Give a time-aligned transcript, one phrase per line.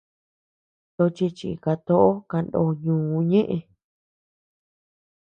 [0.95, 3.57] Tochi chika toʼo kanó ñuu ñeʼe.